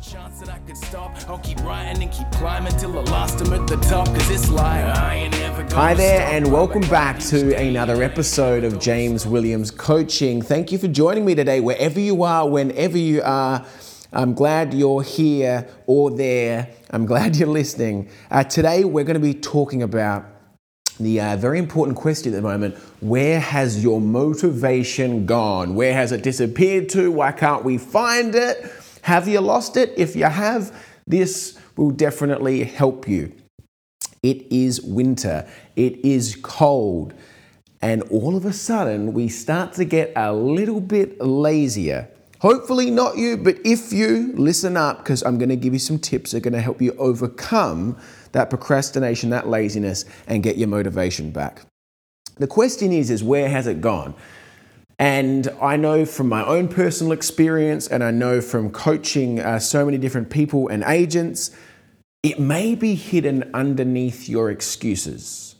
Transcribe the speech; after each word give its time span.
chance 0.00 0.40
that 0.40 0.48
I 0.48 0.58
could 0.60 0.78
stop. 0.78 1.14
I'll 1.28 1.38
keep 1.38 1.60
writing 1.60 2.02
and 2.02 2.10
keep 2.10 2.30
climbing 2.30 2.72
till 2.78 2.90
the 2.90 3.02
last 3.02 3.38
I'm 3.42 3.52
at 3.52 3.66
the 3.66 3.76
top. 3.76 4.06
Cause 4.06 4.30
it's 4.30 4.48
like 4.48 4.82
I 4.82 5.16
ain't 5.16 5.34
ever 5.40 5.62
gonna 5.62 5.74
Hi 5.74 5.92
there, 5.92 6.20
stop. 6.20 6.32
and 6.32 6.50
welcome 6.50 6.80
back 6.82 7.18
to 7.18 7.54
another 7.54 8.02
episode 8.02 8.64
of 8.64 8.80
James 8.80 9.26
Williams 9.26 9.70
Coaching. 9.70 10.40
Thank 10.40 10.72
you 10.72 10.78
for 10.78 10.88
joining 10.88 11.26
me 11.26 11.34
today, 11.34 11.60
wherever 11.60 12.00
you 12.00 12.22
are, 12.22 12.48
whenever 12.48 12.96
you 12.96 13.20
are. 13.22 13.66
I'm 14.10 14.32
glad 14.32 14.72
you're 14.72 15.02
here 15.02 15.68
or 15.86 16.10
there. 16.10 16.70
I'm 16.90 17.04
glad 17.04 17.36
you're 17.36 17.48
listening. 17.48 18.08
Uh, 18.30 18.42
today, 18.44 18.84
we're 18.84 19.04
going 19.04 19.20
to 19.20 19.20
be 19.20 19.34
talking 19.34 19.82
about 19.82 20.24
the 20.98 21.20
uh, 21.20 21.36
very 21.36 21.58
important 21.58 21.98
question 21.98 22.32
at 22.32 22.36
the 22.36 22.42
moment 22.42 22.76
where 23.00 23.38
has 23.38 23.82
your 23.82 24.00
motivation 24.00 25.26
gone? 25.26 25.74
Where 25.74 25.92
has 25.92 26.10
it 26.12 26.22
disappeared 26.22 26.88
to? 26.90 27.10
Why 27.10 27.32
can't 27.32 27.64
we 27.64 27.76
find 27.76 28.34
it? 28.34 28.64
Have 29.02 29.28
you 29.28 29.40
lost 29.40 29.76
it? 29.76 29.92
If 29.96 30.16
you 30.16 30.24
have, 30.24 30.74
this 31.06 31.58
will 31.76 31.90
definitely 31.90 32.64
help 32.64 33.08
you. 33.08 33.32
It 34.22 34.46
is 34.52 34.82
winter, 34.82 35.48
it 35.76 36.04
is 36.04 36.36
cold, 36.42 37.14
and 37.80 38.02
all 38.04 38.36
of 38.36 38.44
a 38.44 38.52
sudden 38.52 39.14
we 39.14 39.28
start 39.28 39.72
to 39.74 39.86
get 39.86 40.12
a 40.14 40.32
little 40.32 40.80
bit 40.80 41.18
lazier. 41.20 42.08
Hopefully, 42.40 42.90
not 42.90 43.18
you, 43.18 43.36
but 43.36 43.56
if 43.64 43.92
you 43.92 44.32
listen 44.34 44.76
up, 44.76 44.98
because 44.98 45.22
I'm 45.22 45.36
going 45.36 45.50
to 45.50 45.56
give 45.56 45.72
you 45.74 45.78
some 45.78 45.98
tips 45.98 46.30
that 46.30 46.38
are 46.38 46.40
going 46.40 46.54
to 46.54 46.60
help 46.60 46.80
you 46.80 46.92
overcome 46.92 47.98
that 48.32 48.48
procrastination, 48.48 49.30
that 49.30 49.48
laziness, 49.48 50.04
and 50.26 50.42
get 50.42 50.56
your 50.56 50.68
motivation 50.68 51.30
back. 51.30 51.62
The 52.36 52.46
question 52.46 52.92
is, 52.92 53.10
is 53.10 53.22
where 53.22 53.48
has 53.48 53.66
it 53.66 53.82
gone? 53.82 54.14
And 55.00 55.48
I 55.62 55.76
know 55.76 56.04
from 56.04 56.28
my 56.28 56.44
own 56.44 56.68
personal 56.68 57.12
experience, 57.12 57.88
and 57.88 58.04
I 58.04 58.10
know 58.10 58.42
from 58.42 58.70
coaching 58.70 59.40
uh, 59.40 59.58
so 59.58 59.86
many 59.86 59.96
different 59.96 60.28
people 60.28 60.68
and 60.68 60.84
agents, 60.84 61.52
it 62.22 62.38
may 62.38 62.74
be 62.74 62.96
hidden 62.96 63.50
underneath 63.54 64.28
your 64.28 64.50
excuses. 64.50 65.54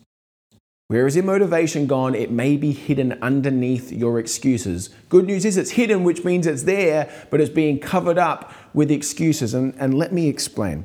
Where 0.89 1.07
is 1.07 1.17
your 1.17 1.25
motivation 1.25 1.87
gone? 1.87 2.15
It 2.15 2.31
may 2.31 2.59
be 2.59 2.73
hidden 2.73 3.19
underneath 3.23 3.91
your 3.91 4.19
excuses. 4.19 4.91
Good 5.09 5.25
news 5.25 5.47
is 5.47 5.57
it's 5.57 5.71
hidden, 5.71 6.05
which 6.05 6.23
means 6.23 6.47
it's 6.47 6.65
there, 6.65 7.11
but 7.31 7.41
it's 7.41 7.49
being 7.49 7.79
covered 7.79 8.19
up 8.19 8.53
with 8.75 8.91
excuses. 8.91 9.55
And, 9.55 9.75
and 9.79 9.95
let 9.95 10.13
me 10.13 10.29
explain. 10.29 10.85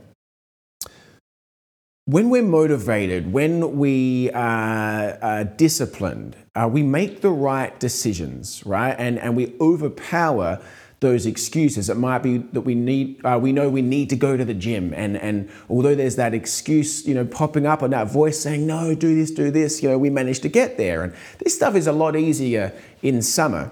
When 2.07 2.29
we're 2.29 2.43
motivated, 2.43 3.33
when 3.33 3.77
we 3.77 4.29
are, 4.29 5.17
are 5.23 5.43
disciplined, 5.43 6.35
uh, 6.53 6.69
we 6.71 6.83
make 6.83 7.21
the 7.21 7.31
right 7.31 7.79
decisions, 7.79 8.63
right? 8.63 8.95
And, 8.99 9.17
and 9.17 9.35
we 9.35 9.55
overpower 9.59 10.61
those 10.99 11.25
excuses. 11.25 11.89
It 11.89 11.97
might 11.97 12.19
be 12.19 12.37
that 12.37 12.61
we 12.61 12.75
need, 12.75 13.25
uh, 13.25 13.39
we 13.41 13.51
know 13.51 13.69
we 13.69 13.81
need 13.81 14.11
to 14.11 14.15
go 14.15 14.37
to 14.37 14.45
the 14.45 14.53
gym, 14.53 14.93
and 14.95 15.17
and 15.17 15.49
although 15.67 15.95
there's 15.95 16.15
that 16.17 16.35
excuse, 16.35 17.07
you 17.07 17.15
know, 17.15 17.25
popping 17.25 17.65
up 17.65 17.81
and 17.81 17.91
that 17.93 18.11
voice 18.11 18.39
saying 18.39 18.67
no, 18.67 18.93
do 18.93 19.15
this, 19.15 19.31
do 19.31 19.49
this, 19.49 19.81
you 19.81 19.89
know, 19.89 19.97
we 19.97 20.11
manage 20.11 20.41
to 20.41 20.49
get 20.49 20.77
there. 20.77 21.01
And 21.01 21.13
this 21.39 21.55
stuff 21.55 21.75
is 21.75 21.87
a 21.87 21.91
lot 21.91 22.15
easier 22.15 22.71
in 23.01 23.23
summer. 23.23 23.71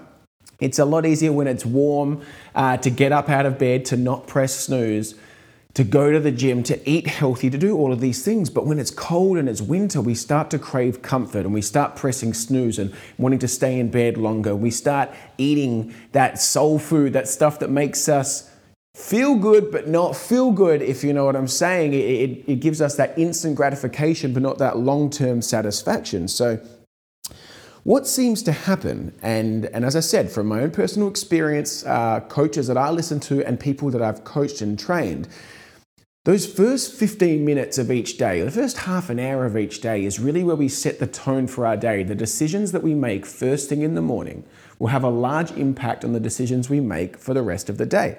It's 0.58 0.80
a 0.80 0.84
lot 0.84 1.06
easier 1.06 1.32
when 1.32 1.46
it's 1.46 1.64
warm 1.64 2.20
uh, 2.56 2.78
to 2.78 2.90
get 2.90 3.12
up 3.12 3.28
out 3.28 3.46
of 3.46 3.58
bed, 3.58 3.84
to 3.86 3.96
not 3.96 4.26
press 4.26 4.58
snooze, 4.58 5.14
to 5.74 5.82
go 5.82 6.12
to 6.12 6.20
the 6.20 6.30
gym, 6.30 6.62
to 6.62 6.88
eat 6.88 7.08
healthy, 7.08 7.50
to 7.50 7.58
do 7.58 7.76
all 7.76 7.92
of 7.92 8.00
these 8.00 8.24
things. 8.24 8.48
But 8.48 8.64
when 8.64 8.78
it's 8.78 8.92
cold 8.92 9.36
and 9.38 9.48
it's 9.48 9.60
winter, 9.60 10.00
we 10.00 10.14
start 10.14 10.48
to 10.50 10.58
crave 10.58 11.02
comfort 11.02 11.44
and 11.44 11.52
we 11.52 11.62
start 11.62 11.96
pressing 11.96 12.32
snooze 12.32 12.78
and 12.78 12.94
wanting 13.18 13.40
to 13.40 13.48
stay 13.48 13.78
in 13.80 13.90
bed 13.90 14.16
longer. 14.16 14.54
We 14.54 14.70
start 14.70 15.10
eating 15.36 15.92
that 16.12 16.38
soul 16.38 16.78
food, 16.78 17.12
that 17.14 17.26
stuff 17.26 17.58
that 17.58 17.70
makes 17.70 18.08
us 18.08 18.50
feel 18.94 19.34
good 19.34 19.72
but 19.72 19.88
not 19.88 20.14
feel 20.14 20.52
good, 20.52 20.80
if 20.80 21.02
you 21.02 21.12
know 21.12 21.24
what 21.24 21.34
I'm 21.34 21.48
saying. 21.48 21.92
It, 21.92 21.96
it, 21.96 22.44
it 22.46 22.60
gives 22.60 22.80
us 22.80 22.94
that 22.94 23.18
instant 23.18 23.56
gratification 23.56 24.32
but 24.32 24.42
not 24.42 24.58
that 24.58 24.78
long 24.78 25.10
term 25.10 25.42
satisfaction. 25.42 26.28
So, 26.28 26.60
what 27.82 28.06
seems 28.06 28.42
to 28.44 28.52
happen, 28.52 29.12
and, 29.20 29.66
and 29.66 29.84
as 29.84 29.94
I 29.94 30.00
said, 30.00 30.30
from 30.30 30.46
my 30.46 30.60
own 30.60 30.70
personal 30.70 31.06
experience, 31.06 31.84
uh, 31.84 32.20
coaches 32.20 32.66
that 32.68 32.78
I 32.78 32.88
listen 32.88 33.20
to, 33.20 33.44
and 33.46 33.60
people 33.60 33.90
that 33.90 34.00
I've 34.00 34.24
coached 34.24 34.62
and 34.62 34.78
trained, 34.78 35.28
those 36.24 36.46
first 36.46 36.94
15 36.94 37.44
minutes 37.44 37.76
of 37.76 37.90
each 37.90 38.16
day, 38.16 38.40
the 38.40 38.50
first 38.50 38.78
half 38.78 39.10
an 39.10 39.20
hour 39.20 39.44
of 39.44 39.58
each 39.58 39.82
day, 39.82 40.06
is 40.06 40.18
really 40.18 40.42
where 40.42 40.56
we 40.56 40.68
set 40.68 40.98
the 40.98 41.06
tone 41.06 41.46
for 41.46 41.66
our 41.66 41.76
day. 41.76 42.02
The 42.02 42.14
decisions 42.14 42.72
that 42.72 42.82
we 42.82 42.94
make 42.94 43.26
first 43.26 43.68
thing 43.68 43.82
in 43.82 43.94
the 43.94 44.00
morning 44.00 44.44
will 44.78 44.88
have 44.88 45.04
a 45.04 45.10
large 45.10 45.52
impact 45.52 46.02
on 46.02 46.14
the 46.14 46.20
decisions 46.20 46.70
we 46.70 46.80
make 46.80 47.18
for 47.18 47.34
the 47.34 47.42
rest 47.42 47.68
of 47.68 47.76
the 47.76 47.84
day. 47.84 48.18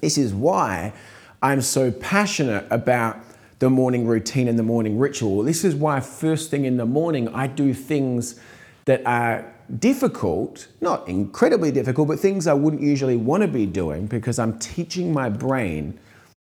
This 0.00 0.16
is 0.16 0.32
why 0.32 0.94
I'm 1.42 1.60
so 1.60 1.92
passionate 1.92 2.66
about 2.70 3.18
the 3.58 3.68
morning 3.68 4.06
routine 4.06 4.48
and 4.48 4.58
the 4.58 4.62
morning 4.62 4.98
ritual. 4.98 5.42
This 5.42 5.64
is 5.64 5.74
why, 5.74 6.00
first 6.00 6.50
thing 6.50 6.64
in 6.64 6.78
the 6.78 6.86
morning, 6.86 7.28
I 7.28 7.46
do 7.46 7.74
things 7.74 8.40
that 8.86 9.04
are 9.04 9.52
difficult, 9.78 10.68
not 10.80 11.06
incredibly 11.06 11.72
difficult, 11.72 12.08
but 12.08 12.18
things 12.18 12.46
I 12.46 12.54
wouldn't 12.54 12.80
usually 12.80 13.16
want 13.16 13.42
to 13.42 13.48
be 13.48 13.66
doing 13.66 14.06
because 14.06 14.38
I'm 14.38 14.58
teaching 14.58 15.12
my 15.12 15.28
brain 15.28 15.98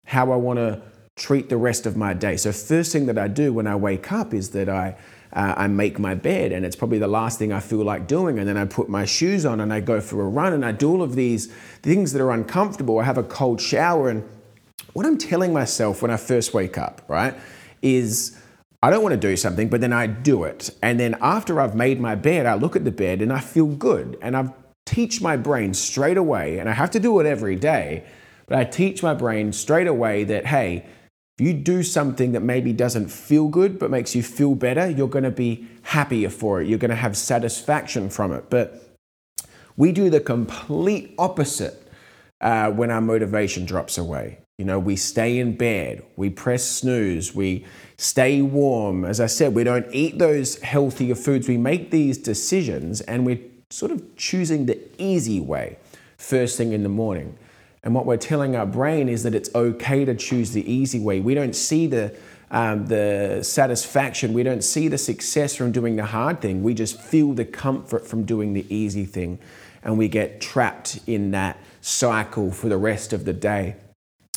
how 0.04 0.32
I 0.32 0.36
want 0.36 0.58
to 0.58 0.82
treat 1.16 1.48
the 1.48 1.56
rest 1.56 1.86
of 1.86 1.96
my 1.96 2.14
day. 2.14 2.36
So 2.36 2.52
first 2.52 2.92
thing 2.92 3.06
that 3.06 3.18
I 3.18 3.28
do 3.28 3.52
when 3.52 3.66
I 3.66 3.76
wake 3.76 4.12
up 4.12 4.34
is 4.34 4.50
that 4.50 4.68
I 4.68 4.96
uh, 5.32 5.54
I 5.56 5.66
make 5.66 5.98
my 5.98 6.14
bed, 6.14 6.52
and 6.52 6.64
it's 6.64 6.76
probably 6.76 6.98
the 6.98 7.08
last 7.08 7.38
thing 7.38 7.52
I 7.52 7.60
feel 7.60 7.82
like 7.82 8.06
doing. 8.06 8.38
And 8.38 8.46
then 8.46 8.58
I 8.58 8.66
put 8.66 8.90
my 8.90 9.06
shoes 9.06 9.46
on 9.46 9.60
and 9.60 9.72
I 9.72 9.80
go 9.80 10.00
for 10.00 10.20
a 10.20 10.28
run, 10.28 10.52
and 10.52 10.64
I 10.64 10.72
do 10.72 10.90
all 10.90 11.02
of 11.02 11.14
these 11.14 11.46
things 11.82 12.12
that 12.12 12.20
are 12.20 12.30
uncomfortable. 12.30 12.98
I 12.98 13.04
have 13.04 13.18
a 13.18 13.22
cold 13.22 13.60
shower, 13.60 14.10
and 14.10 14.28
what 14.92 15.06
I'm 15.06 15.16
telling 15.16 15.52
myself 15.52 16.02
when 16.02 16.10
I 16.10 16.18
first 16.18 16.52
wake 16.52 16.76
up, 16.76 17.00
right, 17.08 17.34
is 17.80 18.38
I 18.82 18.90
don't 18.90 19.02
want 19.02 19.14
to 19.14 19.28
do 19.28 19.36
something, 19.36 19.68
but 19.68 19.80
then 19.80 19.92
I 19.92 20.06
do 20.06 20.44
it. 20.44 20.68
And 20.82 21.00
then 21.00 21.16
after 21.22 21.60
I've 21.60 21.74
made 21.74 21.98
my 21.98 22.14
bed, 22.14 22.44
I 22.44 22.54
look 22.54 22.76
at 22.76 22.84
the 22.84 22.90
bed 22.90 23.22
and 23.22 23.32
I 23.32 23.40
feel 23.40 23.66
good. 23.66 24.18
And 24.20 24.36
I 24.36 24.52
teach 24.84 25.22
my 25.22 25.36
brain 25.36 25.72
straight 25.72 26.18
away, 26.18 26.58
and 26.58 26.68
I 26.68 26.72
have 26.72 26.90
to 26.90 27.00
do 27.00 27.20
it 27.20 27.26
every 27.26 27.56
day, 27.56 28.04
but 28.46 28.58
I 28.58 28.64
teach 28.64 29.02
my 29.02 29.14
brain 29.14 29.52
straight 29.52 29.86
away 29.86 30.24
that, 30.24 30.46
hey, 30.46 30.86
if 31.38 31.46
you 31.46 31.54
do 31.54 31.82
something 31.82 32.32
that 32.32 32.40
maybe 32.40 32.72
doesn't 32.72 33.08
feel 33.08 33.48
good 33.48 33.78
but 33.78 33.90
makes 33.90 34.14
you 34.14 34.22
feel 34.22 34.54
better, 34.54 34.88
you're 34.88 35.08
going 35.08 35.24
to 35.24 35.30
be 35.30 35.66
happier 35.82 36.28
for 36.28 36.60
it. 36.60 36.68
You're 36.68 36.78
going 36.78 36.90
to 36.90 36.94
have 36.96 37.16
satisfaction 37.16 38.10
from 38.10 38.32
it. 38.32 38.50
But 38.50 38.96
we 39.76 39.92
do 39.92 40.10
the 40.10 40.20
complete 40.20 41.14
opposite 41.18 41.90
uh, 42.40 42.70
when 42.70 42.90
our 42.90 43.00
motivation 43.00 43.64
drops 43.64 43.96
away. 43.96 44.38
You 44.58 44.66
know, 44.66 44.78
we 44.78 44.96
stay 44.96 45.38
in 45.38 45.56
bed, 45.56 46.04
we 46.16 46.28
press 46.28 46.62
snooze, 46.64 47.34
we 47.34 47.64
stay 47.96 48.42
warm. 48.42 49.04
As 49.04 49.18
I 49.18 49.26
said, 49.26 49.54
we 49.54 49.64
don't 49.64 49.86
eat 49.92 50.18
those 50.18 50.60
healthier 50.60 51.14
foods. 51.14 51.48
We 51.48 51.56
make 51.56 51.90
these 51.90 52.18
decisions 52.18 53.00
and 53.00 53.24
we're 53.24 53.40
sort 53.70 53.90
of 53.90 54.16
choosing 54.16 54.66
the 54.66 54.78
easy 54.98 55.40
way 55.40 55.78
first 56.18 56.58
thing 56.58 56.72
in 56.72 56.82
the 56.82 56.88
morning. 56.88 57.38
And 57.84 57.94
what 57.94 58.06
we're 58.06 58.16
telling 58.16 58.54
our 58.54 58.66
brain 58.66 59.08
is 59.08 59.24
that 59.24 59.34
it's 59.34 59.52
okay 59.54 60.04
to 60.04 60.14
choose 60.14 60.52
the 60.52 60.70
easy 60.70 61.00
way. 61.00 61.20
We 61.20 61.34
don't 61.34 61.56
see 61.56 61.86
the 61.86 62.14
um, 62.52 62.84
the 62.84 63.40
satisfaction, 63.42 64.34
we 64.34 64.42
don't 64.42 64.62
see 64.62 64.86
the 64.88 64.98
success 64.98 65.56
from 65.56 65.72
doing 65.72 65.96
the 65.96 66.04
hard 66.04 66.42
thing. 66.42 66.62
We 66.62 66.74
just 66.74 67.00
feel 67.00 67.32
the 67.32 67.46
comfort 67.46 68.06
from 68.06 68.24
doing 68.24 68.52
the 68.52 68.66
easy 68.68 69.06
thing, 69.06 69.38
and 69.82 69.96
we 69.96 70.06
get 70.06 70.42
trapped 70.42 71.00
in 71.06 71.30
that 71.30 71.56
cycle 71.80 72.52
for 72.52 72.68
the 72.68 72.76
rest 72.76 73.14
of 73.14 73.24
the 73.24 73.32
day. 73.32 73.76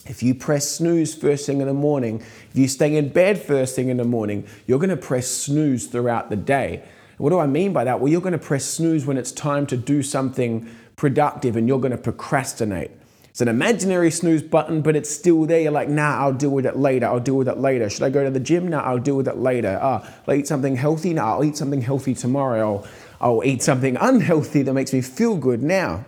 If 0.06 0.24
you 0.24 0.34
press 0.34 0.70
snooze 0.70 1.14
first 1.14 1.46
thing 1.46 1.60
in 1.60 1.68
the 1.68 1.74
morning, 1.74 2.22
if 2.52 2.58
you 2.58 2.70
stay 2.70 2.96
in 2.96 3.10
bed 3.10 3.38
first 3.42 3.76
thing 3.76 3.90
in 3.90 3.98
the 3.98 4.06
morning, 4.06 4.48
you're 4.66 4.80
going 4.80 4.90
to 4.92 4.98
press 4.98 5.28
snooze 5.28 5.88
throughout 5.88 6.30
the 6.30 6.38
day. 6.38 6.84
What 7.18 7.32
do 7.32 7.40
I 7.40 7.48
mean 7.48 7.74
by 7.74 7.84
that? 7.84 8.00
Well, 8.00 8.10
you're 8.10 8.22
going 8.22 8.32
to 8.32 8.38
press 8.38 8.64
snooze 8.64 9.06
when 9.06 9.18
it's 9.18 9.32
time 9.34 9.66
to 9.68 9.78
do 9.78 10.02
something 10.04 10.70
productive 10.96 11.58
and 11.58 11.68
you're 11.68 11.80
going 11.80 11.92
to 11.92 11.98
procrastinate. 11.98 12.92
It's 13.36 13.42
an 13.42 13.50
imaginary 13.50 14.12
snooze 14.12 14.42
button, 14.42 14.82
but 14.82 14.96
it's 14.96 15.10
still 15.10 15.46
there. 15.46 15.60
You're 15.60 15.74
like, 15.74 15.90
nah, 15.90 16.22
I'll 16.22 16.32
deal 16.32 16.52
with 16.52 16.66
it 16.66 16.78
later. 16.78 17.08
I'll 17.08 17.20
deal 17.20 17.36
with 17.36 17.50
it 17.50 17.58
later. 17.58 17.90
Should 17.90 18.04
I 18.04 18.10
go 18.10 18.24
to 18.24 18.30
the 18.30 18.40
gym? 18.40 18.70
Nah, 18.70 18.80
I'll 18.80 18.98
deal 18.98 19.18
with 19.18 19.28
it 19.28 19.36
later. 19.36 19.78
Ah, 19.82 20.10
I'll 20.26 20.36
eat 20.36 20.48
something 20.48 20.78
healthy? 20.78 21.14
Nah, 21.14 21.34
I'll 21.34 21.44
eat 21.44 21.58
something 21.58 21.82
healthy 21.82 22.14
tomorrow. 22.14 22.62
I'll, 22.62 22.88
I'll 23.20 23.44
eat 23.44 23.62
something 23.62 23.98
unhealthy 23.98 24.62
that 24.62 24.72
makes 24.72 24.94
me 24.94 25.02
feel 25.02 25.36
good 25.36 25.62
now. 25.62 26.06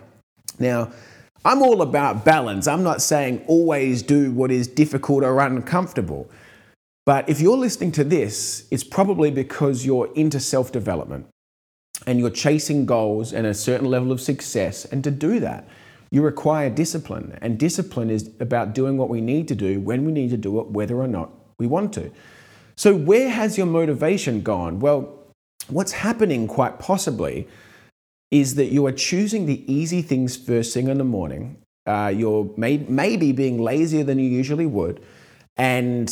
Now, 0.58 0.90
I'm 1.44 1.62
all 1.62 1.82
about 1.82 2.24
balance. 2.24 2.66
I'm 2.66 2.84
not 2.84 3.02
saying 3.02 3.44
always 3.46 4.04
do 4.04 4.32
what 4.32 4.50
is 4.50 4.66
difficult 4.66 5.26
or 5.26 5.38
uncomfortable. 5.42 6.32
But 7.06 7.28
if 7.28 7.42
you're 7.42 7.58
listening 7.58 7.92
to 7.92 8.06
this, 8.06 8.66
it's 8.72 8.86
probably 8.86 9.32
because 9.32 9.86
you're 9.86 10.14
into 10.14 10.40
self 10.40 10.72
development 10.72 11.28
and 12.06 12.20
you're 12.20 12.30
chasing 12.30 12.86
goals 12.86 13.34
and 13.34 13.46
a 13.46 13.54
certain 13.54 13.88
level 13.88 14.14
of 14.14 14.22
success. 14.22 14.86
And 14.86 15.04
to 15.04 15.12
do 15.12 15.42
that, 15.42 15.68
you 16.12 16.22
require 16.22 16.70
discipline. 16.70 17.38
And 17.42 17.58
discipline 17.60 18.10
is 18.10 18.30
about 18.40 18.74
doing 18.74 18.98
what 18.98 19.10
we 19.10 19.22
need 19.22 19.48
to 19.50 19.56
do 19.56 19.80
when 19.80 20.06
we 20.06 20.12
need 20.12 20.30
to 20.32 20.38
do 20.38 20.60
it, 20.60 20.68
whether 20.68 20.98
or 20.98 21.08
not 21.08 21.32
we 21.60 21.68
want 21.68 21.94
to. 21.94 22.12
So, 22.76 22.96
where 22.96 23.30
has 23.30 23.58
your 23.58 23.68
motivation 23.68 24.42
gone? 24.42 24.80
Well, 24.80 25.14
what's 25.70 25.94
happening 25.94 26.48
quite 26.48 26.80
possibly 26.80 27.48
is 28.32 28.56
that 28.56 28.66
you 28.66 28.86
are 28.86 28.92
choosing 28.92 29.46
the 29.46 29.72
easy 29.72 30.02
things 30.02 30.36
first 30.36 30.74
thing 30.74 30.88
in 30.88 30.98
the 30.98 31.04
morning 31.04 31.58
Uh, 31.88 32.14
you're 32.14 32.50
may- 32.58 32.86
maybe 32.90 33.32
being 33.32 33.58
lazier 33.62 34.04
than 34.04 34.20
you 34.20 34.30
usually 34.30 34.66
would. 34.66 35.00
And 35.56 36.10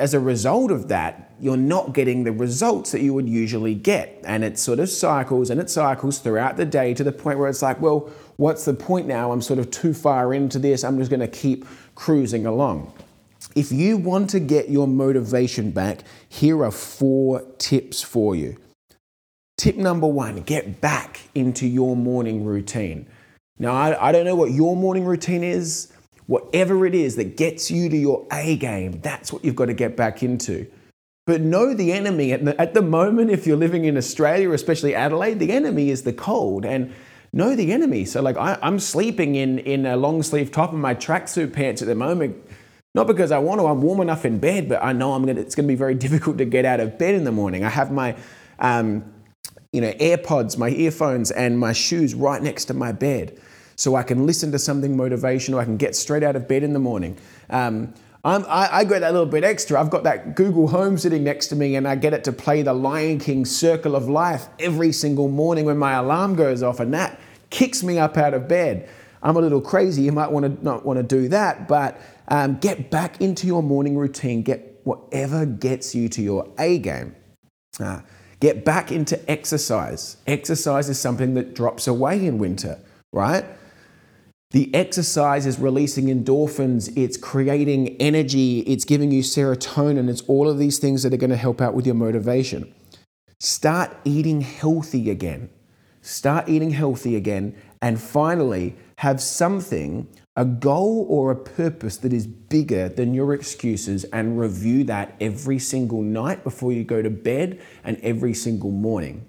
as 0.00 0.14
a 0.14 0.20
result 0.20 0.70
of 0.70 0.88
that, 0.88 1.34
you're 1.38 1.58
not 1.58 1.92
getting 1.92 2.24
the 2.24 2.32
results 2.32 2.92
that 2.92 3.02
you 3.02 3.12
would 3.12 3.28
usually 3.28 3.74
get. 3.74 4.18
And 4.24 4.42
it 4.42 4.58
sort 4.58 4.78
of 4.78 4.88
cycles 4.88 5.50
and 5.50 5.60
it 5.60 5.68
cycles 5.68 6.20
throughout 6.20 6.56
the 6.56 6.64
day 6.64 6.94
to 6.94 7.04
the 7.04 7.12
point 7.12 7.38
where 7.38 7.50
it's 7.50 7.60
like, 7.60 7.82
well, 7.82 8.08
what's 8.36 8.64
the 8.64 8.74
point 8.74 9.06
now? 9.06 9.32
I'm 9.32 9.42
sort 9.42 9.58
of 9.58 9.70
too 9.70 9.94
far 9.94 10.32
into 10.32 10.58
this. 10.58 10.84
I'm 10.84 10.98
just 10.98 11.10
going 11.10 11.20
to 11.20 11.28
keep 11.28 11.66
cruising 11.94 12.46
along. 12.46 12.92
If 13.54 13.72
you 13.72 13.96
want 13.96 14.30
to 14.30 14.40
get 14.40 14.68
your 14.68 14.86
motivation 14.86 15.70
back, 15.70 16.00
here 16.28 16.62
are 16.62 16.70
four 16.70 17.42
tips 17.58 18.02
for 18.02 18.36
you. 18.36 18.56
Tip 19.56 19.76
number 19.76 20.06
one 20.06 20.42
get 20.42 20.80
back 20.80 21.20
into 21.34 21.66
your 21.66 21.96
morning 21.96 22.44
routine. 22.44 23.06
Now, 23.58 23.72
I, 23.72 24.08
I 24.08 24.12
don't 24.12 24.26
know 24.26 24.34
what 24.34 24.50
your 24.50 24.76
morning 24.76 25.04
routine 25.04 25.42
is. 25.42 25.92
Whatever 26.26 26.84
it 26.84 26.94
is 26.94 27.16
that 27.16 27.36
gets 27.36 27.70
you 27.70 27.88
to 27.88 27.96
your 27.96 28.26
A 28.32 28.56
game, 28.56 29.00
that's 29.00 29.32
what 29.32 29.44
you've 29.44 29.56
got 29.56 29.66
to 29.66 29.74
get 29.74 29.96
back 29.96 30.22
into. 30.22 30.66
But 31.24 31.40
know 31.40 31.72
the 31.72 31.92
enemy. 31.92 32.32
At 32.32 32.44
the, 32.44 32.60
at 32.60 32.74
the 32.74 32.82
moment, 32.82 33.30
if 33.30 33.46
you're 33.46 33.56
living 33.56 33.84
in 33.84 33.96
Australia, 33.96 34.50
especially 34.52 34.94
Adelaide, 34.94 35.38
the 35.38 35.52
enemy 35.52 35.90
is 35.90 36.02
the 36.02 36.12
cold. 36.12 36.64
And 36.64 36.92
know 37.36 37.54
the 37.54 37.72
enemy. 37.72 38.04
So, 38.04 38.22
like, 38.22 38.36
I, 38.36 38.58
am 38.62 38.80
sleeping 38.80 39.34
in, 39.34 39.58
in 39.60 39.86
a 39.86 39.96
long 39.96 40.22
sleeve 40.22 40.50
top 40.50 40.72
of 40.72 40.78
my 40.78 40.94
tracksuit 40.94 41.52
pants 41.52 41.82
at 41.82 41.88
the 41.88 41.94
moment. 41.94 42.36
Not 42.94 43.06
because 43.06 43.30
I 43.30 43.38
want 43.38 43.60
to, 43.60 43.66
I'm 43.66 43.82
warm 43.82 44.00
enough 44.00 44.24
in 44.24 44.38
bed, 44.38 44.68
but 44.68 44.82
I 44.82 44.92
know 44.92 45.12
I'm 45.12 45.26
gonna, 45.26 45.40
it's 45.40 45.54
going 45.54 45.66
to 45.66 45.72
be 45.72 45.76
very 45.76 45.94
difficult 46.06 46.38
to 46.38 46.44
get 46.44 46.64
out 46.64 46.80
of 46.80 46.98
bed 46.98 47.14
in 47.14 47.24
the 47.24 47.32
morning. 47.32 47.64
I 47.64 47.68
have 47.68 47.92
my 47.92 48.16
um, 48.58 49.04
you 49.72 49.80
know, 49.80 49.92
AirPods, 49.92 50.56
my 50.56 50.70
earphones, 50.70 51.30
and 51.30 51.58
my 51.58 51.72
shoes 51.72 52.14
right 52.14 52.42
next 52.42 52.64
to 52.66 52.74
my 52.74 52.92
bed 52.92 53.38
so 53.76 53.94
I 53.94 54.02
can 54.02 54.24
listen 54.24 54.50
to 54.52 54.58
something 54.58 54.96
motivational. 54.96 55.58
I 55.58 55.64
can 55.64 55.76
get 55.76 55.94
straight 55.94 56.22
out 56.22 56.34
of 56.34 56.48
bed 56.48 56.62
in 56.62 56.72
the 56.72 56.78
morning. 56.78 57.18
Um, 57.50 57.92
I, 58.26 58.80
I 58.80 58.84
got 58.84 59.00
that 59.00 59.12
little 59.12 59.26
bit 59.26 59.44
extra. 59.44 59.80
I've 59.80 59.90
got 59.90 60.02
that 60.02 60.34
Google 60.34 60.66
Home 60.68 60.98
sitting 60.98 61.22
next 61.22 61.46
to 61.48 61.56
me, 61.56 61.76
and 61.76 61.86
I 61.86 61.94
get 61.94 62.12
it 62.12 62.24
to 62.24 62.32
play 62.32 62.62
the 62.62 62.72
Lion 62.72 63.20
King 63.20 63.44
Circle 63.44 63.94
of 63.94 64.08
Life 64.08 64.48
every 64.58 64.90
single 64.90 65.28
morning 65.28 65.64
when 65.64 65.78
my 65.78 65.92
alarm 65.92 66.34
goes 66.34 66.62
off, 66.62 66.80
and 66.80 66.92
that 66.92 67.20
kicks 67.50 67.84
me 67.84 67.98
up 67.98 68.16
out 68.16 68.34
of 68.34 68.48
bed. 68.48 68.88
I'm 69.22 69.36
a 69.36 69.40
little 69.40 69.60
crazy. 69.60 70.02
You 70.02 70.12
might 70.12 70.32
want 70.32 70.44
to 70.44 70.64
not 70.64 70.84
want 70.84 70.98
to 70.98 71.02
do 71.02 71.28
that, 71.28 71.68
but 71.68 72.00
um, 72.28 72.56
get 72.58 72.90
back 72.90 73.20
into 73.20 73.46
your 73.46 73.62
morning 73.62 73.96
routine. 73.96 74.42
Get 74.42 74.80
whatever 74.82 75.46
gets 75.46 75.94
you 75.94 76.08
to 76.08 76.22
your 76.22 76.52
A 76.58 76.78
game. 76.78 77.14
Uh, 77.78 78.00
get 78.40 78.64
back 78.64 78.90
into 78.90 79.18
exercise. 79.30 80.16
Exercise 80.26 80.88
is 80.88 80.98
something 80.98 81.34
that 81.34 81.54
drops 81.54 81.86
away 81.86 82.26
in 82.26 82.38
winter, 82.38 82.80
right? 83.12 83.44
The 84.52 84.72
exercise 84.74 85.44
is 85.44 85.58
releasing 85.58 86.06
endorphins, 86.06 86.96
it's 86.96 87.16
creating 87.16 87.96
energy, 87.96 88.60
it's 88.60 88.84
giving 88.84 89.10
you 89.10 89.22
serotonin, 89.22 90.08
it's 90.08 90.22
all 90.22 90.48
of 90.48 90.58
these 90.58 90.78
things 90.78 91.02
that 91.02 91.12
are 91.12 91.18
going 91.18 91.30
to 91.30 91.36
help 91.36 91.60
out 91.60 91.74
with 91.74 91.84
your 91.84 91.96
motivation. 91.96 92.72
Start 93.40 93.96
eating 94.04 94.40
healthy 94.40 95.10
again. 95.10 95.50
Start 96.00 96.48
eating 96.48 96.70
healthy 96.70 97.16
again. 97.16 97.56
And 97.82 98.00
finally, 98.00 98.76
have 98.98 99.20
something, 99.20 100.08
a 100.36 100.44
goal 100.44 101.04
or 101.08 101.30
a 101.30 101.36
purpose 101.36 101.96
that 101.98 102.12
is 102.12 102.26
bigger 102.26 102.88
than 102.88 103.12
your 103.12 103.34
excuses, 103.34 104.04
and 104.04 104.38
review 104.38 104.84
that 104.84 105.16
every 105.20 105.58
single 105.58 106.02
night 106.02 106.44
before 106.44 106.72
you 106.72 106.84
go 106.84 107.02
to 107.02 107.10
bed 107.10 107.60
and 107.84 107.98
every 108.02 108.32
single 108.32 108.70
morning. 108.70 109.26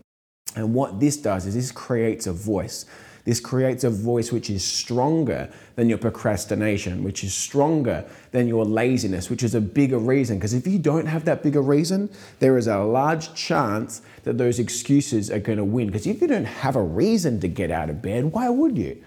And 0.56 0.74
what 0.74 1.00
this 1.00 1.18
does 1.18 1.46
is 1.46 1.56
this 1.56 1.72
creates 1.72 2.28
a 2.28 2.34
voice. 2.34 2.86
This 3.28 3.42
creates 3.42 3.84
a 3.84 3.90
voice 3.90 4.32
which 4.32 4.50
is 4.50 4.64
stronger 4.64 5.50
than 5.76 5.90
your 5.90 5.98
procrastination, 5.98 7.04
which 7.04 7.26
is 7.26 7.34
stronger 7.34 8.06
than 8.32 8.48
your 8.48 8.64
laziness, 8.64 9.30
which 9.30 9.44
is 9.44 9.54
a 9.54 9.60
bigger 9.60 9.98
reason. 9.98 10.38
Because 10.38 10.54
if 10.54 10.66
you 10.66 10.80
don't 10.80 11.08
have 11.08 11.26
that 11.26 11.44
bigger 11.44 11.62
reason, 11.62 12.10
there 12.40 12.58
is 12.58 12.68
a 12.68 12.80
large 12.80 13.34
chance 13.34 14.02
that 14.24 14.38
those 14.38 14.60
excuses 14.60 15.30
are 15.30 15.40
going 15.40 15.58
to 15.58 15.66
win. 15.66 15.88
Because 15.88 16.08
if 16.08 16.22
you 16.22 16.28
don't 16.30 16.46
have 16.46 16.78
a 16.78 16.82
reason 16.82 17.42
to 17.42 17.50
get 17.50 17.70
out 17.70 17.90
of 17.90 18.02
bed, 18.02 18.32
why 18.32 18.48
would 18.48 18.78
you? 18.78 19.04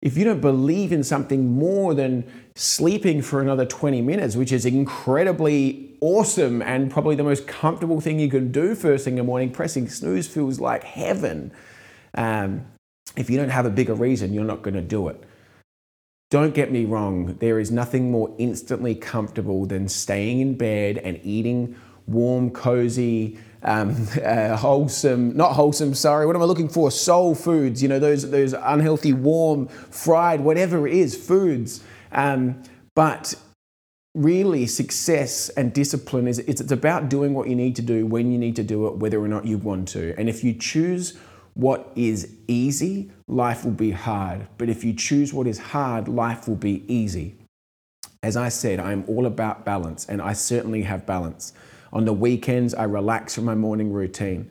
If 0.00 0.16
you 0.16 0.24
don't 0.24 0.40
believe 0.40 0.90
in 0.90 1.04
something 1.04 1.50
more 1.50 1.92
than 1.92 2.24
sleeping 2.54 3.20
for 3.20 3.42
another 3.42 3.66
20 3.66 4.00
minutes, 4.00 4.36
which 4.36 4.52
is 4.52 4.64
incredibly 4.64 5.98
awesome 6.00 6.62
and 6.62 6.90
probably 6.90 7.14
the 7.14 7.24
most 7.24 7.46
comfortable 7.46 8.00
thing 8.00 8.20
you 8.20 8.30
can 8.30 8.50
do 8.50 8.74
first 8.74 9.04
thing 9.04 9.18
in 9.18 9.18
the 9.18 9.24
morning, 9.24 9.50
pressing 9.50 9.86
snooze 9.86 10.26
feels 10.26 10.60
like 10.60 10.82
heaven. 10.82 11.52
Um, 12.14 12.64
if 13.18 13.28
you 13.28 13.36
don't 13.36 13.50
have 13.50 13.66
a 13.66 13.70
bigger 13.70 13.94
reason, 13.94 14.32
you're 14.32 14.44
not 14.44 14.62
going 14.62 14.74
to 14.74 14.80
do 14.80 15.08
it. 15.08 15.22
Don't 16.30 16.54
get 16.54 16.70
me 16.70 16.84
wrong, 16.84 17.36
there 17.40 17.58
is 17.58 17.70
nothing 17.70 18.10
more 18.10 18.34
instantly 18.38 18.94
comfortable 18.94 19.64
than 19.64 19.88
staying 19.88 20.40
in 20.40 20.56
bed 20.56 20.98
and 20.98 21.18
eating 21.24 21.74
warm, 22.06 22.50
cozy, 22.50 23.38
um, 23.62 24.06
uh, 24.24 24.56
wholesome, 24.56 25.36
not 25.36 25.52
wholesome, 25.52 25.94
sorry, 25.94 26.26
what 26.26 26.36
am 26.36 26.42
I 26.42 26.44
looking 26.44 26.68
for? 26.68 26.90
Soul 26.90 27.34
foods, 27.34 27.82
you 27.82 27.88
know, 27.88 27.98
those, 27.98 28.30
those 28.30 28.52
unhealthy, 28.52 29.12
warm, 29.12 29.68
fried, 29.68 30.40
whatever 30.40 30.86
it 30.86 30.94
is, 30.94 31.16
foods. 31.16 31.82
Um, 32.12 32.62
but 32.94 33.34
really, 34.14 34.66
success 34.66 35.48
and 35.50 35.72
discipline 35.72 36.28
is 36.28 36.38
it's, 36.40 36.60
it's 36.60 36.72
about 36.72 37.08
doing 37.08 37.32
what 37.34 37.48
you 37.48 37.56
need 37.56 37.74
to 37.76 37.82
do 37.82 38.06
when 38.06 38.30
you 38.30 38.38
need 38.38 38.56
to 38.56 38.62
do 38.62 38.86
it, 38.86 38.96
whether 38.96 39.18
or 39.18 39.28
not 39.28 39.46
you 39.46 39.56
want 39.56 39.88
to. 39.88 40.14
And 40.18 40.28
if 40.28 40.44
you 40.44 40.52
choose 40.52 41.18
what 41.58 41.90
is 41.96 42.36
easy, 42.46 43.10
life 43.26 43.64
will 43.64 43.72
be 43.72 43.90
hard. 43.90 44.46
But 44.58 44.68
if 44.68 44.84
you 44.84 44.92
choose 44.92 45.34
what 45.34 45.48
is 45.48 45.58
hard, 45.58 46.06
life 46.06 46.46
will 46.46 46.54
be 46.54 46.84
easy. 46.86 47.34
As 48.22 48.36
I 48.36 48.48
said, 48.48 48.78
I'm 48.78 49.04
all 49.08 49.26
about 49.26 49.64
balance, 49.64 50.06
and 50.06 50.22
I 50.22 50.34
certainly 50.34 50.82
have 50.82 51.04
balance. 51.04 51.52
On 51.92 52.04
the 52.04 52.12
weekends, 52.12 52.74
I 52.74 52.84
relax 52.84 53.34
from 53.34 53.44
my 53.44 53.56
morning 53.56 53.92
routine. 53.92 54.48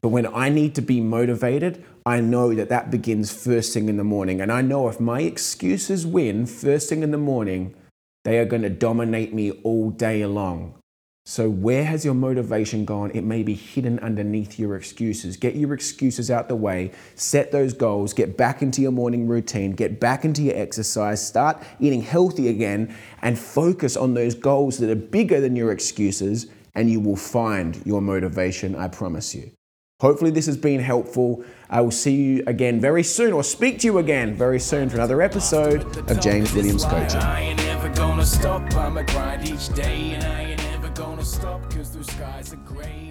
But 0.00 0.08
when 0.08 0.26
I 0.26 0.48
need 0.48 0.74
to 0.74 0.82
be 0.82 1.00
motivated, 1.00 1.84
I 2.04 2.20
know 2.20 2.52
that 2.52 2.70
that 2.70 2.90
begins 2.90 3.30
first 3.30 3.72
thing 3.72 3.88
in 3.88 3.96
the 3.96 4.02
morning. 4.02 4.40
And 4.40 4.50
I 4.50 4.60
know 4.60 4.88
if 4.88 4.98
my 4.98 5.20
excuses 5.20 6.04
win 6.04 6.44
first 6.44 6.88
thing 6.88 7.04
in 7.04 7.12
the 7.12 7.18
morning, 7.18 7.72
they 8.24 8.36
are 8.40 8.44
going 8.44 8.62
to 8.62 8.70
dominate 8.70 9.32
me 9.32 9.52
all 9.62 9.90
day 9.90 10.26
long. 10.26 10.74
So, 11.30 11.50
where 11.50 11.84
has 11.84 12.06
your 12.06 12.14
motivation 12.14 12.86
gone? 12.86 13.10
It 13.12 13.20
may 13.20 13.42
be 13.42 13.52
hidden 13.52 13.98
underneath 13.98 14.58
your 14.58 14.76
excuses. 14.76 15.36
Get 15.36 15.56
your 15.56 15.74
excuses 15.74 16.30
out 16.30 16.48
the 16.48 16.56
way, 16.56 16.90
set 17.16 17.52
those 17.52 17.74
goals, 17.74 18.14
get 18.14 18.38
back 18.38 18.62
into 18.62 18.80
your 18.80 18.92
morning 18.92 19.28
routine, 19.28 19.72
get 19.72 20.00
back 20.00 20.24
into 20.24 20.40
your 20.40 20.56
exercise, 20.56 21.24
start 21.24 21.62
eating 21.80 22.00
healthy 22.00 22.48
again, 22.48 22.96
and 23.20 23.38
focus 23.38 23.94
on 23.94 24.14
those 24.14 24.34
goals 24.34 24.78
that 24.78 24.88
are 24.88 24.96
bigger 24.96 25.38
than 25.38 25.54
your 25.54 25.70
excuses, 25.70 26.46
and 26.74 26.90
you 26.90 26.98
will 26.98 27.14
find 27.14 27.82
your 27.84 28.00
motivation, 28.00 28.74
I 28.74 28.88
promise 28.88 29.34
you. 29.34 29.50
Hopefully, 30.00 30.30
this 30.30 30.46
has 30.46 30.56
been 30.56 30.80
helpful. 30.80 31.44
I 31.68 31.82
will 31.82 31.90
see 31.90 32.14
you 32.14 32.44
again 32.46 32.80
very 32.80 33.02
soon, 33.02 33.34
or 33.34 33.44
speak 33.44 33.80
to 33.80 33.86
you 33.86 33.98
again 33.98 34.34
very 34.34 34.58
soon 34.60 34.88
for 34.88 34.96
another 34.96 35.20
episode 35.20 36.10
of 36.10 36.20
James 36.22 36.54
Williams 36.54 36.86
Coaching 36.86 37.20
gonna 40.98 41.24
stop 41.24 41.62
cause 41.70 41.92
the 41.92 42.02
skies 42.02 42.52
are 42.52 42.56
gray 42.56 43.07